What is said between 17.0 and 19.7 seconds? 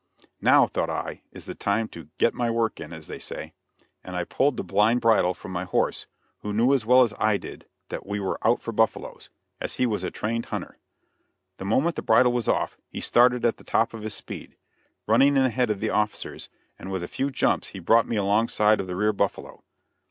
a few jumps he brought me alongside of the rear buffalo.